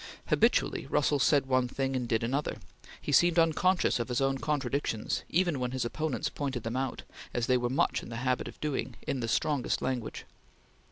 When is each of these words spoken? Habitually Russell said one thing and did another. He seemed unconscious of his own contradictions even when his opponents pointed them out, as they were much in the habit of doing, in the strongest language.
Habitually 0.29 0.87
Russell 0.87 1.19
said 1.19 1.45
one 1.45 1.67
thing 1.67 1.95
and 1.95 2.07
did 2.07 2.23
another. 2.23 2.57
He 2.99 3.11
seemed 3.11 3.37
unconscious 3.37 3.99
of 3.99 4.07
his 4.07 4.19
own 4.19 4.39
contradictions 4.39 5.21
even 5.29 5.59
when 5.59 5.69
his 5.73 5.85
opponents 5.85 6.27
pointed 6.27 6.63
them 6.63 6.75
out, 6.75 7.03
as 7.35 7.45
they 7.45 7.55
were 7.55 7.69
much 7.69 8.01
in 8.01 8.09
the 8.09 8.15
habit 8.25 8.47
of 8.47 8.59
doing, 8.59 8.95
in 9.05 9.19
the 9.19 9.27
strongest 9.27 9.79
language. 9.79 10.25